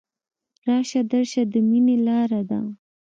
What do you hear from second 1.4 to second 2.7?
د ميني لاره ده